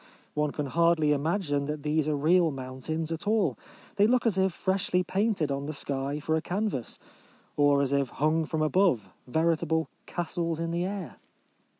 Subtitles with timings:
[0.33, 3.55] One can hardly imagine that these are real mountains at all.
[3.97, 6.97] They look as if freshly painted on the sky for a canvas,
[7.55, 11.17] or as if hung from above, veritable" castles in the air."